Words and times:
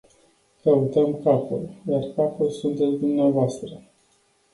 Căutăm 0.61 1.21
capul, 1.23 1.69
iar 1.89 2.03
capul 2.15 2.49
sunteți 2.49 2.95
dvs.! 2.99 3.61